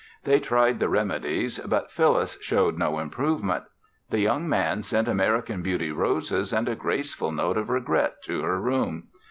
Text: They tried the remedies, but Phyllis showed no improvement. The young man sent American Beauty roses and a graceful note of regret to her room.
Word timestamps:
They 0.23 0.39
tried 0.39 0.79
the 0.79 0.89
remedies, 0.89 1.59
but 1.59 1.91
Phyllis 1.91 2.39
showed 2.41 2.75
no 2.75 2.97
improvement. 2.97 3.65
The 4.09 4.17
young 4.19 4.49
man 4.49 4.81
sent 4.81 5.07
American 5.07 5.61
Beauty 5.61 5.91
roses 5.91 6.51
and 6.53 6.67
a 6.67 6.73
graceful 6.75 7.31
note 7.31 7.57
of 7.57 7.69
regret 7.69 8.23
to 8.23 8.41
her 8.41 8.59
room. 8.59 9.09